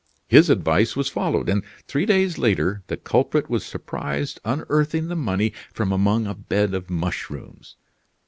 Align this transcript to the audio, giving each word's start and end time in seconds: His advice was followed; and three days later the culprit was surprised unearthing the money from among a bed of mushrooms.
His 0.27 0.49
advice 0.49 0.95
was 0.95 1.09
followed; 1.09 1.47
and 1.47 1.61
three 1.87 2.07
days 2.07 2.39
later 2.39 2.81
the 2.87 2.97
culprit 2.97 3.51
was 3.51 3.63
surprised 3.63 4.39
unearthing 4.43 5.09
the 5.09 5.15
money 5.15 5.53
from 5.75 5.91
among 5.91 6.25
a 6.25 6.33
bed 6.33 6.73
of 6.73 6.89
mushrooms. 6.89 7.75